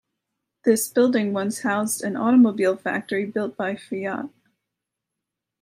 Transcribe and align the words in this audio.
This 0.65 0.87
building 0.89 1.31
once 1.31 1.59
housed 1.61 2.01
an 2.01 2.15
automobile 2.17 2.75
factory 2.75 3.23
built 3.27 3.55
by 3.55 3.75
Fiat. 3.75 4.29